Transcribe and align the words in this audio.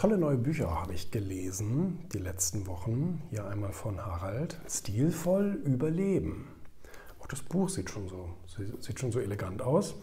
tolle 0.00 0.16
neue 0.16 0.38
Bücher 0.38 0.80
habe 0.80 0.94
ich 0.94 1.10
gelesen 1.10 1.98
die 2.14 2.20
letzten 2.20 2.66
Wochen. 2.66 3.20
Hier 3.28 3.46
einmal 3.46 3.72
von 3.72 4.00
Harald. 4.00 4.58
Stilvoll 4.66 5.60
überleben. 5.62 6.48
Auch 7.18 7.26
das 7.26 7.42
Buch 7.42 7.68
sieht 7.68 7.90
schon 7.90 8.08
so, 8.08 8.30
sieht 8.80 8.98
schon 8.98 9.12
so 9.12 9.20
elegant 9.20 9.60
aus. 9.60 9.96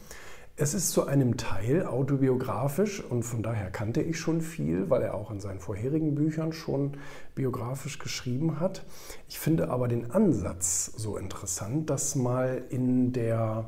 Es 0.55 0.75
ist 0.75 0.91
zu 0.91 1.07
einem 1.07 1.35
Teil 1.37 1.87
autobiografisch 1.87 3.03
und 3.03 3.23
von 3.23 3.41
daher 3.41 3.71
kannte 3.71 4.03
ich 4.03 4.19
schon 4.19 4.41
viel, 4.41 4.87
weil 4.91 5.01
er 5.01 5.15
auch 5.15 5.31
in 5.31 5.39
seinen 5.39 5.59
vorherigen 5.59 6.13
Büchern 6.13 6.53
schon 6.53 6.97
biografisch 7.33 7.97
geschrieben 7.97 8.59
hat. 8.59 8.85
Ich 9.27 9.39
finde 9.39 9.69
aber 9.69 9.87
den 9.87 10.11
Ansatz 10.11 10.93
so 10.95 11.17
interessant, 11.17 11.89
dass 11.89 12.13
mal 12.13 12.61
in 12.69 13.13
der 13.13 13.67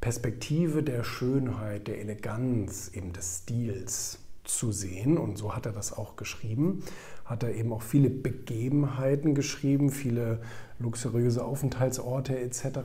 Perspektive 0.00 0.82
der 0.82 1.04
Schönheit, 1.04 1.86
der 1.86 2.00
Eleganz, 2.00 2.90
eben 2.92 3.12
des 3.12 3.42
Stils 3.44 4.21
zu 4.44 4.72
sehen. 4.72 5.18
Und 5.18 5.38
so 5.38 5.54
hat 5.54 5.66
er 5.66 5.72
das 5.72 5.92
auch 5.92 6.16
geschrieben. 6.16 6.82
Hat 7.24 7.42
er 7.42 7.54
eben 7.54 7.72
auch 7.72 7.82
viele 7.82 8.10
Begebenheiten 8.10 9.34
geschrieben, 9.34 9.90
viele 9.90 10.40
luxuriöse 10.78 11.44
Aufenthaltsorte 11.44 12.38
etc. 12.38 12.80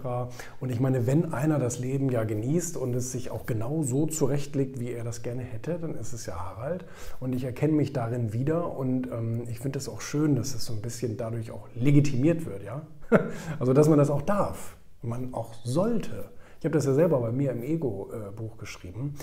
Und 0.59 0.71
ich 0.71 0.79
meine, 0.79 1.07
wenn 1.07 1.34
einer 1.34 1.57
das 1.57 1.79
Leben 1.79 2.09
ja 2.09 2.23
genießt 2.23 2.77
und 2.77 2.93
es 2.95 3.12
sich 3.12 3.31
auch 3.31 3.45
genau 3.45 3.84
so 3.84 4.05
zurechtlegt, 4.05 4.79
wie 4.79 4.91
er 4.91 5.03
das 5.03 5.23
gerne 5.23 5.41
hätte, 5.41 5.79
dann 5.79 5.95
ist 5.95 6.13
es 6.13 6.25
ja 6.27 6.35
Harald. 6.35 6.85
Und 7.20 7.34
ich 7.34 7.43
erkenne 7.43 7.73
mich 7.73 7.93
darin 7.93 8.34
wieder 8.34 8.77
und 8.77 9.07
ähm, 9.07 9.48
ich 9.49 9.59
finde 9.59 9.79
es 9.79 9.89
auch 9.89 10.01
schön, 10.01 10.35
dass 10.35 10.53
es 10.53 10.65
so 10.65 10.73
ein 10.73 10.81
bisschen 10.81 11.17
dadurch 11.17 11.51
auch 11.51 11.67
legitimiert 11.76 12.45
wird. 12.45 12.63
Ja? 12.63 12.84
Also, 13.59 13.73
dass 13.73 13.87
man 13.87 13.98
das 13.98 14.09
auch 14.09 14.21
darf, 14.21 14.76
man 15.01 15.34
auch 15.34 15.53
sollte. 15.63 16.29
Habe 16.67 16.80
das 16.80 16.85
ja 16.85 16.95
selber 16.95 17.21
bei 17.21 17.31
mir 17.31 17.52
im 17.52 17.63
Ego-Buch 17.63 18.57
geschrieben, 18.57 19.13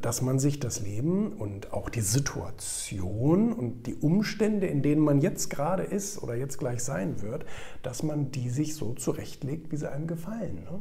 dass 0.00 0.22
man 0.22 0.38
sich 0.38 0.60
das 0.60 0.80
Leben 0.80 1.32
und 1.32 1.72
auch 1.72 1.88
die 1.88 2.02
Situation 2.02 3.52
und 3.52 3.88
die 3.88 3.96
Umstände, 3.96 4.68
in 4.68 4.80
denen 4.80 5.02
man 5.02 5.20
jetzt 5.20 5.50
gerade 5.50 5.82
ist 5.82 6.22
oder 6.22 6.36
jetzt 6.36 6.56
gleich 6.56 6.84
sein 6.84 7.20
wird, 7.20 7.46
dass 7.82 8.04
man 8.04 8.30
die 8.30 8.48
sich 8.48 8.76
so 8.76 8.92
zurechtlegt, 8.92 9.72
wie 9.72 9.76
sie 9.76 9.90
einem 9.90 10.06
gefallen. 10.06 10.62
Ne? 10.62 10.80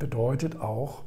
Bedeutet 0.00 0.60
auch, 0.60 1.04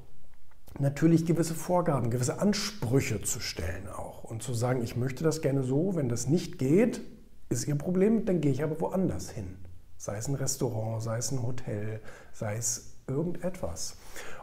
natürlich 0.79 1.25
gewisse 1.25 1.53
Vorgaben, 1.53 2.09
gewisse 2.09 2.39
Ansprüche 2.39 3.21
zu 3.21 3.41
stellen 3.41 3.89
auch 3.89 4.23
und 4.23 4.43
zu 4.43 4.53
sagen, 4.53 4.81
ich 4.81 4.95
möchte 4.95 5.25
das 5.25 5.41
gerne 5.41 5.63
so, 5.63 5.97
wenn 5.97 6.07
das 6.07 6.29
nicht 6.29 6.57
geht, 6.57 7.01
ist 7.49 7.67
Ihr 7.67 7.75
Problem, 7.75 8.23
dann 8.23 8.39
gehe 8.39 8.53
ich 8.53 8.63
aber 8.63 8.79
woanders 8.79 9.29
hin. 9.29 9.57
Sei 9.97 10.15
es 10.15 10.29
ein 10.29 10.35
Restaurant, 10.35 11.03
sei 11.03 11.17
es 11.17 11.33
ein 11.33 11.43
Hotel, 11.43 11.99
sei 12.31 12.55
es 12.55 12.94
irgendetwas. 13.07 13.97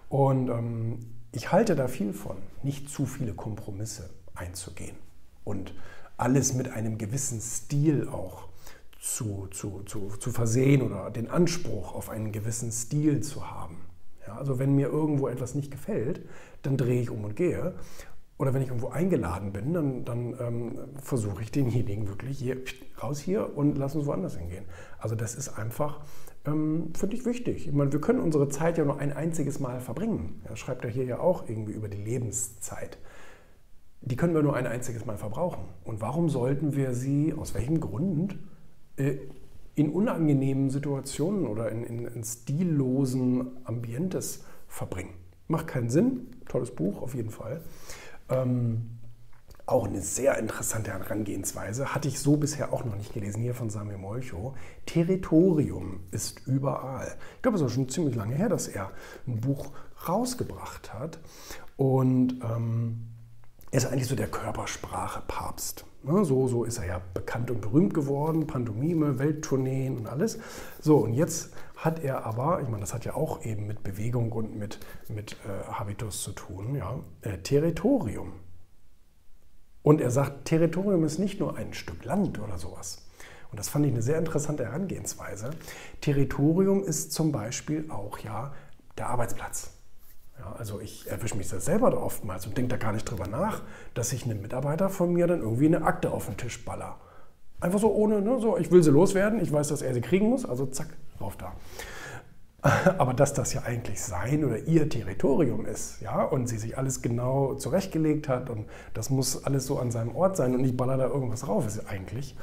Und 0.09 0.49
ähm, 0.49 0.99
ich 1.33 1.53
halte 1.53 1.75
da 1.75 1.89
viel 1.89 2.13
von, 2.13 2.37
nicht 2.63 2.91
zu 2.91 3.07
viele 3.07 3.33
Kompromisse 3.33 4.11
einzugehen 4.35 4.97
und 5.45 5.75
alles 6.17 6.55
mit 6.55 6.71
einem 6.71 6.99
gewissen 6.99 7.41
Stil 7.41 8.09
auch 8.09 8.49
zu, 9.01 9.49
zu, 9.51 9.83
zu, 9.85 10.09
zu 10.19 10.31
versehen 10.31 10.83
oder 10.83 11.11
den 11.11 11.29
Anspruch 11.29 11.95
auf 11.95 12.09
einen 12.09 12.31
gewissen 12.31 12.71
Stil 12.71 13.21
zu 13.21 13.51
haben. 13.51 13.79
Ja, 14.27 14.37
also 14.37 14.59
wenn 14.59 14.77
mir 14.77 14.87
irgendwo 14.89 15.27
etwas 15.27 15.55
nicht 15.55 15.71
gefällt, 15.71 16.21
dann 16.63 16.77
drehe 16.77 17.01
ich 17.01 17.11
um 17.11 17.25
und 17.25 17.35
gehe. 17.35 17.75
Oder 18.39 18.55
wenn 18.55 18.63
ich 18.63 18.69
irgendwo 18.69 18.89
eingeladen 18.89 19.53
bin, 19.53 19.75
dann, 19.75 20.05
dann 20.05 20.37
ähm, 20.41 20.79
versuche 21.03 21.43
ich 21.43 21.51
denjenigen 21.51 22.09
wirklich 22.09 22.39
hier 22.39 22.59
raus 23.03 23.19
hier 23.19 23.57
und 23.57 23.77
lass 23.77 23.95
uns 23.95 24.07
woanders 24.07 24.37
hingehen. 24.37 24.65
Also 24.99 25.15
das 25.15 25.35
ist 25.35 25.49
einfach 25.49 26.01
ähm, 26.45 26.93
finde 26.95 27.17
ich 27.17 27.25
wichtig. 27.25 27.69
Ich 27.69 27.73
meine, 27.73 27.93
wir 27.93 28.01
können 28.01 28.21
unsere 28.21 28.49
Zeit 28.49 28.79
ja 28.79 28.85
nur 28.85 28.99
ein 28.99 29.13
einziges 29.13 29.61
Mal 29.61 29.81
verbringen. 29.81 30.43
Er 30.45 30.57
schreibt 30.57 30.85
ja 30.85 30.91
hier 30.91 31.05
ja 31.05 31.21
auch 31.21 31.49
irgendwie 31.49 31.73
über 31.73 31.89
die 31.89 32.03
Lebenszeit. 32.03 32.99
Die 34.01 34.17
können 34.17 34.35
wir 34.35 34.43
nur 34.43 34.57
ein 34.57 34.67
einziges 34.67 35.07
Mal 35.07 35.17
verbrauchen. 35.17 35.65
Und 35.85 36.01
warum 36.01 36.29
sollten 36.29 36.75
wir 36.75 36.95
sie, 36.95 37.33
aus 37.33 37.55
welchem 37.55 37.81
Grund, 37.81 38.37
äh, 38.97 39.19
in 39.75 39.91
unangenehmen 39.91 40.71
Situationen 40.71 41.47
oder 41.47 41.71
in, 41.71 41.85
in, 41.85 42.07
in 42.07 42.25
stillosen 42.25 43.47
Ambientes 43.65 44.45
verbringen? 44.67 45.15
Macht 45.47 45.69
keinen 45.69 45.91
Sinn. 45.91 46.29
Tolles 46.49 46.73
Buch 46.73 47.03
auf 47.03 47.15
jeden 47.15 47.31
Fall. 47.31 47.63
Ähm, 48.29 48.99
auch 49.73 49.87
eine 49.87 50.03
sehr 50.03 50.39
interessante 50.39 50.93
Herangehensweise, 50.93 51.95
hatte 51.95 52.09
ich 52.09 52.21
so 52.21 52.37
bisher 52.37 52.73
auch 52.73 52.85
noch 52.85 52.97
nicht 52.97 53.13
gelesen, 53.13 53.43
hier 53.43 53.55
von 53.55 53.71
Samuel 53.71 53.99
Molcho. 53.99 54.55
Territorium 54.87 56.01
ist 56.11 56.47
überall. 56.47 57.17
Ich 57.37 57.43
glaube, 57.43 57.57
es 57.57 57.63
ist 57.63 57.73
schon 57.73 57.89
ziemlich 57.89 58.15
lange 58.15 58.35
her, 58.35 58.49
dass 58.49 58.69
er 58.69 58.91
ein 59.27 59.41
Buch 59.41 59.73
rausgebracht 60.09 60.93
hat. 60.93 61.19
Und 61.77 62.41
ähm, 62.43 63.09
er 63.71 63.79
ist 63.79 63.87
eigentlich 63.87 64.09
so 64.09 64.17
der 64.17 64.29
Körpersprache-Papst. 64.29 65.87
Ne, 66.05 66.25
so, 66.25 66.49
so 66.49 66.65
ist 66.65 66.79
er 66.79 66.87
ja 66.87 67.01
bekannt 67.15 67.51
und 67.51 67.61
berühmt 67.61 67.95
geworden, 67.95 68.47
Pantomime, 68.47 69.19
Welttourneen 69.19 69.97
und 69.97 70.07
alles. 70.07 70.39
So, 70.81 70.99
und 70.99 71.15
jetzt 71.15 71.53
hat 71.77 72.03
er 72.03 72.27
aber, 72.27 72.61
ich 72.61 72.69
meine, 72.69 72.81
das 72.81 72.93
hat 72.93 73.05
ja 73.05 73.15
auch 73.15 73.45
eben 73.45 73.67
mit 73.67 73.83
Bewegung 73.83 74.33
und 74.33 74.57
mit, 74.57 74.81
mit 75.09 75.37
äh, 75.45 75.73
Habitus 75.73 76.23
zu 76.23 76.33
tun, 76.33 76.75
ja, 76.75 76.99
äh, 77.23 77.39
Territorium. 77.39 78.33
Und 79.83 80.01
er 80.01 80.11
sagt, 80.11 80.45
Territorium 80.45 81.05
ist 81.05 81.19
nicht 81.19 81.41
nur 81.41 81.57
ein 81.57 81.75
Stück 81.75 82.05
Land 82.05 82.41
oder 82.41 82.59
sowas. 82.59 83.03
Und 83.51 83.59
das 83.59 83.69
fand 83.69 83.85
ich 83.85 83.93
eine 83.93 84.03
sehr 84.03 84.19
interessante 84.19 84.65
Herangehensweise. 84.65 85.51
Territorium 86.01 86.85
ist 86.85 87.13
zum 87.13 87.33
Beispiel 87.33 87.91
auch 87.91 88.19
ja 88.19 88.53
der 88.97 89.09
Arbeitsplatz. 89.09 89.73
Ja, 90.39 90.53
also 90.59 90.81
ich 90.81 91.09
erwische 91.11 91.37
mich 91.37 91.49
selber 91.49 91.91
da 91.91 91.99
oftmals 91.99 92.47
und 92.47 92.57
denke 92.57 92.71
da 92.71 92.77
gar 92.77 92.93
nicht 92.93 93.05
drüber 93.05 93.27
nach, 93.27 93.63
dass 93.95 94.13
ich 94.13 94.25
einem 94.25 94.41
Mitarbeiter 94.41 94.89
von 94.89 95.13
mir 95.13 95.27
dann 95.27 95.41
irgendwie 95.41 95.67
eine 95.67 95.83
Akte 95.83 96.11
auf 96.11 96.27
den 96.27 96.37
Tisch 96.37 96.65
baller. 96.65 96.97
Einfach 97.61 97.79
so 97.79 97.93
ohne, 97.93 98.23
ne, 98.23 98.41
so, 98.41 98.57
ich 98.57 98.71
will 98.73 98.83
sie 98.83 98.91
loswerden, 98.91 99.41
ich 99.41 99.53
weiß, 99.53 99.69
dass 99.69 99.83
er 99.83 99.95
sie 99.95 100.01
kriegen 100.01 100.29
muss, 100.29 100.45
also 100.45 100.67
zack, 100.67 100.89
rauf 101.21 101.37
da. 101.37 101.53
Aber 102.99 103.13
dass 103.13 103.35
das 103.35 103.55
ja 103.55 103.63
eigentlich 103.63 104.01
sein 104.01 104.45
oder 104.45 104.59
ihr 104.61 104.89
Territorium 104.89 105.67
ist, 105.67 106.01
ja, 106.01 106.23
und 106.23 106.47
sie 106.47 106.59
sich 106.59 106.79
alles 106.79 107.03
genau 107.03 107.55
zurechtgelegt 107.55 108.29
hat 108.29 108.51
und 108.51 108.67
das 108.95 109.11
muss 109.11 109.45
alles 109.45 109.67
so 109.67 109.79
an 109.79 109.91
seinem 109.91 110.15
Ort 110.15 110.37
sein 110.37 110.55
und 110.55 110.65
ich 110.65 110.77
baller 110.77 110.97
da 110.97 111.07
irgendwas 111.07 111.49
rauf, 111.49 111.67
ist 111.67 111.79
ja 111.79 111.89
eigentlich 111.89 112.37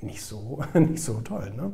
nicht 0.00 0.22
so, 0.22 0.60
nicht 0.74 1.02
so 1.02 1.20
toll. 1.20 1.52
Ne? 1.56 1.72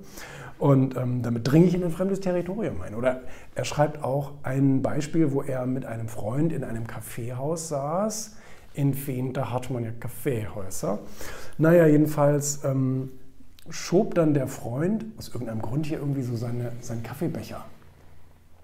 Und 0.59 0.97
ähm, 0.97 1.23
damit 1.23 1.51
dringe 1.51 1.67
ich 1.67 1.75
in 1.75 1.85
ein 1.85 1.91
fremdes 1.91 2.21
Territorium 2.21 2.83
ein. 2.83 2.95
Oder 2.95 3.23
er 3.55 3.65
schreibt 3.65 4.03
auch 4.03 4.33
ein 4.43 4.83
Beispiel, 4.83 5.33
wo 5.33 5.43
er 5.43 5.65
mit 5.67 5.87
einem 5.87 6.09
Freund 6.09 6.53
in 6.53 6.65
einem 6.65 6.87
Kaffeehaus 6.87 7.69
saß. 7.69 8.37
In 8.75 8.95
Wien, 9.07 9.33
da 9.33 9.53
hat 9.53 9.71
man 9.71 9.85
ja 9.85 9.91
Kaffeehäuser. 9.99 10.99
Naja, 11.57 11.87
jedenfalls 11.87 12.63
ähm, 12.65 13.11
schob 13.71 14.15
dann 14.15 14.35
der 14.35 14.49
Freund 14.49 15.07
aus 15.17 15.29
irgendeinem 15.29 15.63
Grund 15.63 15.87
hier 15.87 15.99
irgendwie 15.99 16.23
so 16.23 16.37
seine, 16.37 16.73
seinen 16.81 17.03
Kaffeebecher 17.03 17.65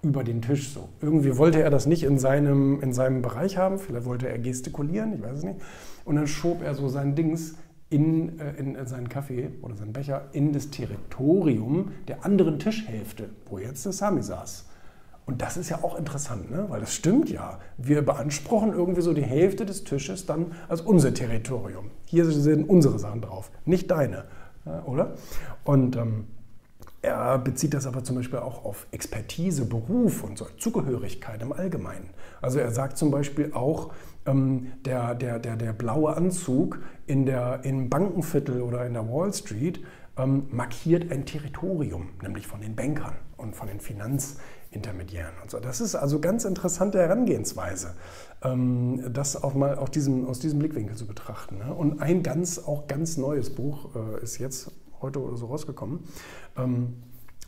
über 0.03 0.23
den 0.23 0.41
Tisch 0.41 0.69
so. 0.69 0.89
Irgendwie 1.01 1.37
wollte 1.37 1.61
er 1.61 1.69
das 1.69 1.85
nicht 1.85 2.03
in 2.03 2.19
seinem, 2.19 2.81
in 2.81 2.93
seinem 2.93 3.21
Bereich 3.21 3.57
haben, 3.57 3.79
vielleicht 3.79 4.05
wollte 4.05 4.27
er 4.27 4.37
gestikulieren, 4.37 5.13
ich 5.13 5.21
weiß 5.21 5.39
es 5.39 5.43
nicht. 5.43 5.59
Und 6.05 6.17
dann 6.17 6.27
schob 6.27 6.61
er 6.61 6.75
so 6.75 6.89
sein 6.89 7.15
Dings 7.15 7.55
in, 7.89 8.37
äh, 8.39 8.51
in, 8.57 8.75
in 8.75 8.85
seinen 8.85 9.07
Kaffee 9.07 9.49
oder 9.61 9.75
seinen 9.75 9.93
Becher 9.93 10.25
in 10.33 10.51
das 10.51 10.69
Territorium 10.69 11.91
der 12.07 12.25
anderen 12.25 12.59
Tischhälfte, 12.59 13.29
wo 13.49 13.57
jetzt 13.57 13.85
der 13.85 13.93
Sami 13.93 14.21
saß. 14.21 14.65
Und 15.25 15.41
das 15.41 15.55
ist 15.55 15.69
ja 15.69 15.81
auch 15.83 15.97
interessant, 15.97 16.51
ne? 16.51 16.65
weil 16.67 16.81
das 16.81 16.93
stimmt 16.93 17.29
ja. 17.29 17.59
Wir 17.77 18.01
beanspruchen 18.01 18.73
irgendwie 18.73 19.01
so 19.01 19.13
die 19.13 19.23
Hälfte 19.23 19.65
des 19.65 19.85
Tisches 19.85 20.25
dann 20.25 20.47
als 20.67 20.81
unser 20.81 21.13
Territorium. 21.13 21.91
Hier 22.05 22.25
sind 22.25 22.67
unsere 22.67 22.99
Sachen 22.99 23.21
drauf, 23.21 23.49
nicht 23.63 23.89
deine, 23.89 24.25
oder? 24.85 25.13
Und 25.63 25.95
ähm, 25.95 26.25
er 27.03 27.37
bezieht 27.37 27.73
das 27.73 27.85
aber 27.85 28.03
zum 28.03 28.15
Beispiel 28.15 28.39
auch 28.39 28.63
auf 28.63 28.87
Expertise, 28.91 29.65
Beruf 29.65 30.23
und 30.23 30.37
so, 30.37 30.47
Zugehörigkeit 30.57 31.41
im 31.41 31.51
Allgemeinen. 31.51 32.09
Also 32.41 32.59
er 32.59 32.71
sagt 32.71 32.97
zum 32.97 33.11
Beispiel 33.11 33.51
auch, 33.53 33.91
ähm, 34.25 34.71
der, 34.85 35.13
der, 35.13 35.37
der, 35.37 35.57
der 35.57 35.73
blaue 35.73 36.15
Anzug 36.15 36.79
in 37.05 37.25
der, 37.25 37.59
im 37.63 37.89
Bankenviertel 37.89 38.61
oder 38.61 38.85
in 38.85 38.93
der 38.93 39.07
Wall 39.09 39.33
Street 39.33 39.81
ähm, 40.17 40.47
markiert 40.49 41.11
ein 41.11 41.25
Territorium, 41.25 42.07
nämlich 42.21 42.47
von 42.47 42.61
den 42.61 42.73
Bankern 42.73 43.15
und 43.35 43.53
von 43.53 43.67
den 43.67 43.81
Finanzintermediären 43.81 45.33
und 45.41 45.51
so. 45.51 45.59
Das 45.59 45.81
ist 45.81 45.95
also 45.95 46.21
ganz 46.21 46.45
interessante 46.45 46.99
Herangehensweise, 46.99 47.95
ähm, 48.43 49.11
das 49.11 49.43
auch 49.43 49.55
mal 49.55 49.75
aus 49.75 49.91
diesem, 49.91 50.25
aus 50.25 50.39
diesem 50.39 50.59
Blickwinkel 50.59 50.95
zu 50.95 51.05
betrachten. 51.05 51.57
Ne? 51.57 51.73
Und 51.73 52.01
ein 52.01 52.23
ganz, 52.23 52.59
auch 52.59 52.87
ganz 52.87 53.17
neues 53.17 53.53
Buch 53.53 53.93
äh, 53.93 54.23
ist 54.23 54.37
jetzt 54.37 54.71
heute 55.03 55.21
oder 55.21 55.37
so 55.37 55.45
rausgekommen, 55.45 55.99
ähm, 56.57 56.95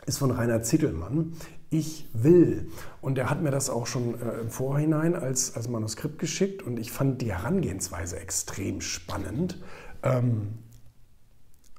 ist 0.05 0.19
von 0.19 0.29
Rainer 0.29 0.61
Zittelmann. 0.61 1.33
Ich 1.71 2.07
will. 2.13 2.69
Und 3.01 3.17
er 3.17 3.29
hat 3.29 3.41
mir 3.41 3.51
das 3.51 3.69
auch 3.69 3.87
schon 3.87 4.21
äh, 4.21 4.41
im 4.41 4.49
Vorhinein 4.49 5.15
als, 5.15 5.55
als 5.55 5.67
Manuskript 5.67 6.19
geschickt 6.19 6.61
und 6.61 6.77
ich 6.77 6.91
fand 6.91 7.21
die 7.21 7.33
Herangehensweise 7.33 8.19
extrem 8.19 8.81
spannend. 8.81 9.59
Ähm, 10.03 10.59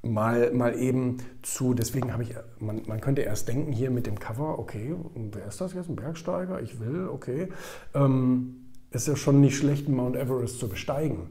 mal, 0.03 0.51
mal 0.51 0.77
eben 0.77 1.17
zu, 1.41 1.73
deswegen 1.73 2.11
habe 2.11 2.23
ich, 2.23 2.35
man, 2.59 2.81
man 2.85 3.01
könnte 3.01 3.21
erst 3.21 3.47
denken 3.47 3.71
hier 3.71 3.89
mit 3.89 4.07
dem 4.07 4.19
Cover, 4.19 4.59
okay, 4.59 4.95
wer 5.15 5.47
ist 5.47 5.61
das 5.61 5.73
jetzt? 5.73 5.89
Ein 5.89 5.95
Bergsteiger? 5.95 6.61
Ich 6.61 6.79
will, 6.79 7.07
okay. 7.07 7.49
Ähm, 7.93 8.67
ist 8.91 9.07
ja 9.07 9.15
schon 9.15 9.41
nicht 9.41 9.57
schlecht, 9.57 9.89
Mount 9.89 10.15
Everest 10.15 10.59
zu 10.59 10.69
besteigen. 10.69 11.29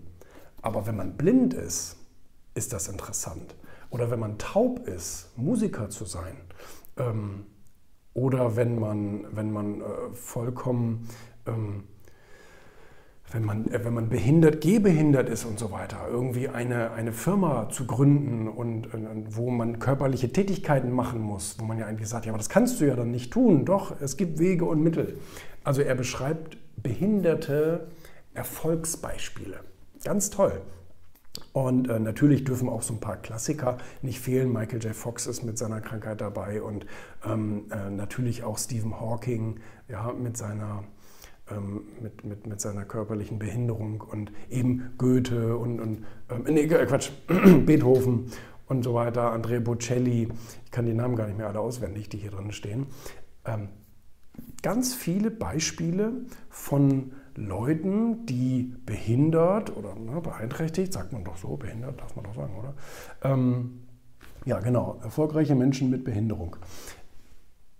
Aber 0.62 0.86
wenn 0.86 0.96
man 0.96 1.16
blind 1.16 1.54
ist, 1.54 1.96
ist 2.54 2.72
das 2.72 2.88
interessant. 2.88 3.54
Oder 3.96 4.10
wenn 4.10 4.20
man 4.20 4.36
taub 4.36 4.86
ist, 4.86 5.30
Musiker 5.38 5.88
zu 5.88 6.04
sein. 6.04 6.36
Ähm, 6.98 7.46
oder 8.12 8.54
wenn 8.54 8.78
man, 8.78 9.24
wenn 9.30 9.50
man 9.50 9.80
äh, 9.80 9.84
vollkommen, 10.12 11.08
ähm, 11.46 11.84
wenn, 13.32 13.42
man, 13.42 13.66
äh, 13.72 13.82
wenn 13.86 13.94
man 13.94 14.10
behindert, 14.10 14.60
gehbehindert 14.60 15.30
ist 15.30 15.46
und 15.46 15.58
so 15.58 15.72
weiter, 15.72 16.08
irgendwie 16.10 16.50
eine, 16.50 16.90
eine 16.90 17.14
Firma 17.14 17.70
zu 17.70 17.86
gründen 17.86 18.48
und, 18.48 18.92
und, 18.92 19.34
wo 19.34 19.48
man 19.50 19.78
körperliche 19.78 20.30
Tätigkeiten 20.30 20.92
machen 20.92 21.22
muss, 21.22 21.56
wo 21.58 21.64
man 21.64 21.78
ja 21.78 21.86
eigentlich 21.86 22.10
sagt, 22.10 22.26
ja, 22.26 22.32
aber 22.32 22.38
das 22.38 22.50
kannst 22.50 22.78
du 22.82 22.84
ja 22.84 22.96
dann 22.96 23.10
nicht 23.10 23.32
tun. 23.32 23.64
Doch, 23.64 23.98
es 23.98 24.18
gibt 24.18 24.38
Wege 24.38 24.66
und 24.66 24.82
Mittel. 24.82 25.18
Also 25.64 25.80
er 25.80 25.94
beschreibt 25.94 26.58
behinderte 26.82 27.88
Erfolgsbeispiele. 28.34 29.60
Ganz 30.04 30.28
toll. 30.28 30.60
Und 31.52 31.88
äh, 31.88 31.98
natürlich 31.98 32.44
dürfen 32.44 32.68
auch 32.68 32.82
so 32.82 32.94
ein 32.94 33.00
paar 33.00 33.16
Klassiker 33.16 33.78
nicht 34.02 34.20
fehlen. 34.20 34.52
Michael 34.52 34.82
J. 34.82 34.94
Fox 34.94 35.26
ist 35.26 35.42
mit 35.42 35.58
seiner 35.58 35.80
Krankheit 35.80 36.20
dabei 36.20 36.62
und 36.62 36.86
ähm, 37.24 37.64
äh, 37.70 37.90
natürlich 37.90 38.44
auch 38.44 38.58
Stephen 38.58 39.00
Hawking 39.00 39.60
ja, 39.88 40.12
mit, 40.12 40.36
seiner, 40.36 40.84
ähm, 41.50 41.82
mit, 42.00 42.24
mit, 42.24 42.46
mit 42.46 42.60
seiner 42.60 42.84
körperlichen 42.84 43.38
Behinderung 43.38 44.00
und 44.00 44.32
eben 44.50 44.92
Goethe 44.98 45.56
und, 45.56 45.80
und 45.80 46.04
ähm, 46.30 46.44
nee, 46.48 46.62
äh, 46.62 46.86
Quatsch, 46.86 47.10
Beethoven 47.66 48.30
und 48.66 48.82
so 48.82 48.94
weiter, 48.94 49.32
Andrea 49.32 49.60
Bocelli. 49.60 50.28
Ich 50.64 50.70
kann 50.70 50.86
die 50.86 50.94
Namen 50.94 51.16
gar 51.16 51.26
nicht 51.26 51.38
mehr 51.38 51.48
alle 51.48 51.60
auswendig, 51.60 52.08
die 52.08 52.18
hier 52.18 52.30
drin 52.30 52.52
stehen. 52.52 52.86
Ähm, 53.44 53.68
ganz 54.62 54.94
viele 54.94 55.30
Beispiele 55.30 56.12
von 56.48 57.12
Leuten, 57.36 58.26
die 58.26 58.74
behindert 58.84 59.76
oder 59.76 59.94
ne, 59.94 60.20
beeinträchtigt, 60.20 60.92
sagt 60.92 61.12
man 61.12 61.24
doch 61.24 61.36
so, 61.36 61.56
behindert 61.56 62.00
darf 62.00 62.16
man 62.16 62.24
doch 62.24 62.34
sagen, 62.34 62.54
oder? 62.58 62.74
Ähm, 63.22 63.82
ja, 64.44 64.60
genau, 64.60 64.98
erfolgreiche 65.02 65.54
Menschen 65.54 65.90
mit 65.90 66.04
Behinderung. 66.04 66.56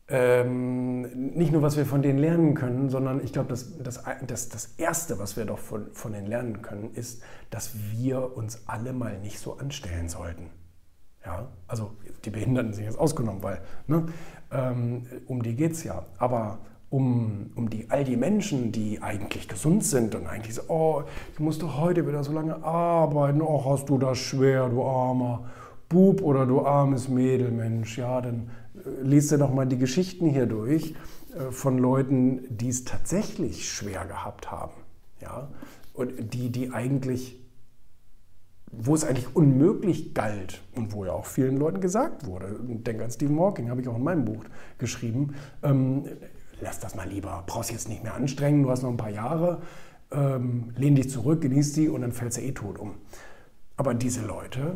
Ähm, 0.08 1.02
nicht 1.34 1.50
nur, 1.50 1.62
was 1.62 1.76
wir 1.76 1.84
von 1.84 2.00
denen 2.00 2.18
lernen 2.18 2.54
können, 2.54 2.90
sondern 2.90 3.22
ich 3.24 3.32
glaube, 3.32 3.48
das, 3.48 3.76
das, 3.78 4.02
das, 4.26 4.48
das 4.48 4.66
Erste, 4.76 5.18
was 5.18 5.36
wir 5.36 5.44
doch 5.44 5.58
von, 5.58 5.92
von 5.92 6.12
denen 6.12 6.26
lernen 6.26 6.62
können, 6.62 6.92
ist, 6.94 7.22
dass 7.50 7.72
wir 7.90 8.36
uns 8.36 8.62
alle 8.66 8.92
mal 8.92 9.18
nicht 9.18 9.40
so 9.40 9.58
anstellen 9.58 10.08
sollten. 10.08 10.50
Ja, 11.24 11.48
also 11.66 11.90
die 12.24 12.30
Behinderten 12.30 12.72
sind 12.72 12.84
jetzt 12.84 12.98
ausgenommen, 12.98 13.42
weil 13.42 13.60
ne, 13.88 14.06
ähm, 14.52 15.06
um 15.26 15.42
die 15.42 15.56
geht 15.56 15.72
es 15.72 15.82
ja. 15.82 16.06
Aber 16.18 16.60
um, 16.96 17.50
um 17.56 17.68
die, 17.68 17.90
all 17.90 18.04
die 18.04 18.16
Menschen, 18.16 18.72
die 18.72 19.02
eigentlich 19.02 19.48
gesund 19.48 19.84
sind 19.84 20.14
und 20.14 20.26
eigentlich 20.26 20.54
so, 20.54 20.62
oh, 20.68 21.02
ich 21.34 21.38
muss 21.40 21.58
doch 21.58 21.78
heute 21.78 22.06
wieder 22.06 22.24
so 22.24 22.32
lange 22.32 22.64
arbeiten, 22.64 23.42
oh, 23.42 23.70
hast 23.70 23.90
du 23.90 23.98
das 23.98 24.16
schwer, 24.16 24.70
du 24.70 24.82
armer 24.82 25.44
Bub 25.90 26.22
oder 26.22 26.46
du 26.46 26.64
armes 26.64 27.10
Mädel, 27.10 27.50
Mensch, 27.50 27.98
ja, 27.98 28.22
dann 28.22 28.48
äh, 28.74 29.02
liest 29.02 29.30
dir 29.30 29.36
doch 29.36 29.52
mal 29.52 29.66
die 29.66 29.76
Geschichten 29.76 30.26
hier 30.30 30.46
durch 30.46 30.94
äh, 31.34 31.50
von 31.50 31.76
Leuten, 31.76 32.44
die 32.48 32.70
es 32.70 32.84
tatsächlich 32.84 33.68
schwer 33.68 34.06
gehabt 34.06 34.50
haben, 34.50 34.72
ja, 35.20 35.48
und 35.92 36.32
die, 36.32 36.50
die 36.50 36.72
eigentlich 36.72 37.38
wo 38.78 38.94
es 38.94 39.04
eigentlich 39.04 39.34
unmöglich 39.34 40.12
galt 40.12 40.60
und 40.74 40.92
wo 40.92 41.04
ja 41.04 41.12
auch 41.12 41.24
vielen 41.24 41.56
Leuten 41.56 41.80
gesagt 41.80 42.26
wurde, 42.26 42.58
denk 42.60 43.00
an 43.00 43.10
Stephen 43.10 43.38
Hawking, 43.38 43.70
habe 43.70 43.80
ich 43.80 43.88
auch 43.88 43.96
in 43.96 44.02
meinem 44.02 44.24
Buch 44.24 44.44
geschrieben, 44.76 45.34
ähm, 45.62 46.04
lass 46.60 46.80
das 46.80 46.94
mal 46.94 47.08
lieber, 47.08 47.44
brauchst 47.46 47.70
jetzt 47.70 47.88
nicht 47.88 48.02
mehr 48.02 48.14
anstrengen, 48.14 48.62
du 48.62 48.70
hast 48.70 48.82
noch 48.82 48.90
ein 48.90 48.96
paar 48.96 49.10
Jahre, 49.10 49.62
ähm, 50.12 50.72
lehn 50.76 50.94
dich 50.94 51.10
zurück, 51.10 51.40
genieß 51.40 51.72
die 51.72 51.88
und 51.88 52.02
dann 52.02 52.12
fällst 52.12 52.38
du 52.38 52.42
eh 52.42 52.52
tot 52.52 52.78
um. 52.78 52.94
Aber 53.76 53.94
diese 53.94 54.24
Leute, 54.24 54.74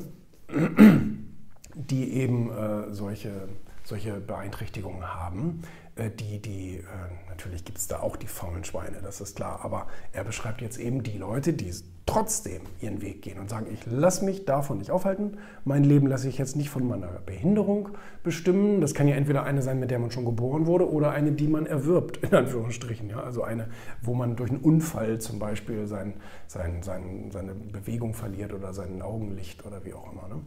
die 1.74 2.12
eben 2.12 2.50
äh, 2.50 2.92
solche, 2.92 3.48
solche 3.84 4.20
Beeinträchtigungen 4.20 5.04
haben, 5.04 5.62
äh, 5.94 6.10
die, 6.10 6.40
die, 6.40 6.76
äh, 6.78 6.82
natürlich 7.28 7.64
gibt 7.64 7.78
es 7.78 7.88
da 7.88 8.00
auch 8.00 8.16
die 8.16 8.26
faulen 8.26 8.64
Schweine, 8.64 9.00
das 9.02 9.20
ist 9.20 9.36
klar, 9.36 9.60
aber 9.64 9.86
er 10.12 10.24
beschreibt 10.24 10.60
jetzt 10.60 10.78
eben 10.78 11.02
die 11.02 11.18
Leute, 11.18 11.52
die 11.52 11.72
trotzdem 12.10 12.62
ihren 12.80 13.00
Weg 13.02 13.22
gehen 13.22 13.38
und 13.38 13.48
sagen, 13.48 13.66
ich 13.72 13.86
lasse 13.86 14.24
mich 14.24 14.44
davon 14.44 14.78
nicht 14.78 14.90
aufhalten, 14.90 15.38
mein 15.64 15.84
Leben 15.84 16.08
lasse 16.08 16.28
ich 16.28 16.38
jetzt 16.38 16.56
nicht 16.56 16.68
von 16.68 16.86
meiner 16.86 17.06
Behinderung 17.24 17.90
bestimmen. 18.24 18.80
Das 18.80 18.94
kann 18.94 19.06
ja 19.06 19.14
entweder 19.14 19.44
eine 19.44 19.62
sein, 19.62 19.78
mit 19.78 19.92
der 19.92 20.00
man 20.00 20.10
schon 20.10 20.24
geboren 20.24 20.66
wurde, 20.66 20.90
oder 20.90 21.12
eine, 21.12 21.32
die 21.32 21.46
man 21.46 21.66
erwirbt, 21.66 22.16
in 22.18 22.34
Anführungsstrichen. 22.34 23.08
Ja? 23.08 23.22
Also 23.22 23.44
eine, 23.44 23.68
wo 24.02 24.14
man 24.14 24.34
durch 24.34 24.50
einen 24.50 24.60
Unfall 24.60 25.20
zum 25.20 25.38
Beispiel 25.38 25.86
sein, 25.86 26.14
sein, 26.48 26.82
sein, 26.82 27.30
seine 27.32 27.54
Bewegung 27.54 28.14
verliert 28.14 28.52
oder 28.52 28.72
sein 28.72 29.02
Augenlicht 29.02 29.64
oder 29.64 29.84
wie 29.84 29.94
auch 29.94 30.12
immer. 30.12 30.26
Ne? 30.28 30.40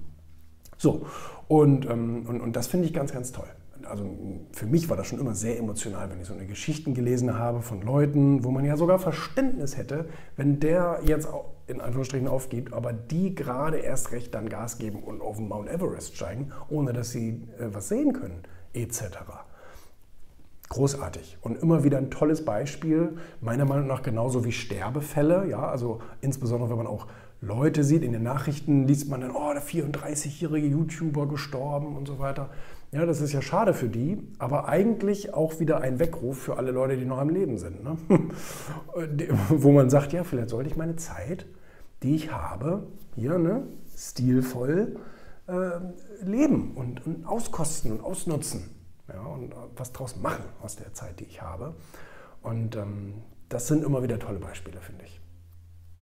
So, 0.78 1.06
und, 1.48 1.90
ähm, 1.90 2.26
und, 2.28 2.42
und 2.42 2.56
das 2.56 2.68
finde 2.68 2.88
ich 2.88 2.94
ganz, 2.94 3.14
ganz 3.14 3.32
toll 3.32 3.48
also 3.86 4.06
für 4.52 4.66
mich 4.66 4.90
war 4.90 4.98
das 4.98 5.08
schon 5.08 5.20
immer 5.20 5.36
sehr 5.36 5.58
emotional, 5.58 6.10
wenn 6.10 6.20
ich 6.20 6.28
so 6.28 6.34
eine 6.34 6.46
Geschichten 6.46 6.94
gelesen 6.94 7.38
habe 7.38 7.62
von 7.62 7.82
Leuten, 7.82 8.44
wo 8.44 8.52
man 8.52 8.66
ja 8.66 8.78
sogar 8.78 9.00
Verständnis 9.00 9.78
hätte, 9.78 10.06
wenn 10.36 10.60
der 10.60 11.02
jetzt 11.06 11.28
in 11.68 11.82
Anführungsstrichen 11.82 12.28
aufgibt, 12.28 12.74
aber 12.74 12.94
die 12.94 13.36
gerade 13.36 13.78
erst 13.78 14.12
recht 14.12 14.34
dann 14.34 14.50
Gas 14.50 14.78
geben 14.78 15.04
und 15.04 15.22
auf 15.22 15.38
den 15.38 15.48
Mount 15.48 15.70
Everest 15.70 16.16
steigen, 16.16 16.52
ohne 16.70 16.94
dass 16.94 17.12
sie 17.12 17.42
äh, 17.58 17.68
was 17.74 17.90
sehen 17.90 18.14
können, 18.14 18.44
etc. 18.74 19.04
Großartig 20.70 21.38
und 21.42 21.58
immer 21.62 21.84
wieder 21.84 21.98
ein 21.98 22.12
tolles 22.12 22.44
Beispiel, 22.44 23.18
meiner 23.42 23.66
Meinung 23.66 23.88
nach 23.88 24.02
genauso 24.02 24.44
wie 24.44 24.52
Sterbefälle, 24.52 25.48
ja, 25.48 25.68
also 25.68 26.02
insbesondere 26.22 26.70
wenn 26.70 26.78
man 26.78 26.88
auch 26.88 27.08
Leute 27.44 27.84
sieht, 27.84 28.04
in 28.04 28.14
den 28.14 28.24
Nachrichten 28.24 28.88
liest 28.88 29.10
man 29.10 29.20
dann, 29.20 29.32
oh, 29.32 29.52
der 29.52 29.62
34-jährige 29.62 30.66
YouTuber 30.66 31.28
gestorben 31.28 31.98
und 31.98 32.08
so 32.08 32.18
weiter. 32.18 32.50
Ja, 32.94 33.08
das 33.08 33.22
ist 33.22 33.34
ja 33.34 33.42
schade 33.42 33.74
für 33.74 33.90
die, 33.90 34.22
aber 34.38 34.68
eigentlich 34.68 35.34
auch 35.34 35.60
wieder 35.60 35.82
ein 35.82 35.98
Weckruf 35.98 36.44
für 36.44 36.58
alle 36.58 36.70
Leute, 36.70 36.96
die 36.96 37.06
noch 37.06 37.18
am 37.18 37.30
Leben 37.30 37.58
sind. 37.58 37.84
Ne? 37.84 37.98
Wo 39.50 39.72
man 39.72 39.90
sagt, 39.90 40.14
ja, 40.14 40.24
vielleicht 40.24 40.50
sollte 40.50 40.70
ich 40.70 40.76
meine 40.76 40.96
Zeit, 40.96 41.48
die 42.04 42.14
ich 42.14 42.32
habe, 42.32 42.86
hier 43.16 43.40
ne, 43.40 43.66
stilvoll 43.98 44.98
äh, 45.48 45.80
leben 46.24 46.74
und, 46.76 47.04
und, 47.08 47.26
auskosten 47.26 47.94
und 47.94 48.02
ausnutzen. 48.02 48.70
Ja, 49.12 49.22
und 49.22 49.56
was 49.76 49.92
draus 49.92 50.16
machen 50.18 50.46
aus 50.62 50.76
der 50.76 50.94
Zeit, 50.94 51.20
die 51.20 51.26
ich 51.26 51.42
habe. 51.42 51.74
Und 52.44 52.76
ähm, 52.76 53.16
das 53.50 53.68
sind 53.68 53.84
immer 53.84 54.04
wieder 54.04 54.20
tolle 54.20 54.38
Beispiele, 54.38 54.80
finde 54.82 55.06
ich. 55.06 55.20